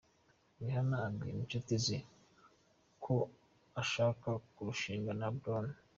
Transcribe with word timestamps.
Rihanna 0.59 0.97
abwira 1.07 1.37
inshuti 1.41 1.73
ze 1.85 1.97
ko 3.03 3.15
ashaka 3.81 4.29
kurushinga 4.53 5.11
na 5.19 5.27
Brown. 5.37 5.67